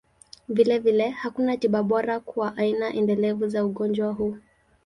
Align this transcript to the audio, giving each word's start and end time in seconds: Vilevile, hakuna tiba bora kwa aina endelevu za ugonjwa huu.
Vilevile, 0.49 1.09
hakuna 1.09 1.57
tiba 1.57 1.83
bora 1.83 2.19
kwa 2.19 2.57
aina 2.57 2.93
endelevu 2.93 3.47
za 3.47 3.65
ugonjwa 3.65 4.13
huu. 4.13 4.37